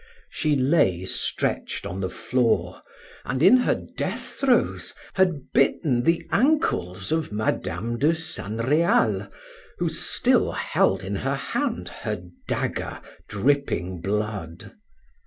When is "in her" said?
3.43-3.75, 11.03-11.35